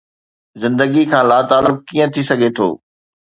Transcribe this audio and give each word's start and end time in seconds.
زندگي 0.61 1.03
کان 1.11 1.23
لاتعلق 1.29 1.75
ڪيئن 1.87 2.09
ٿي 2.13 2.21
سگهي 2.29 2.49
ٿو؟ 2.57 2.67